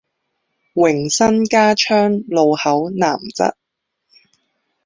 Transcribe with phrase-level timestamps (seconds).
[0.73, 3.53] 榮新加昌路口南側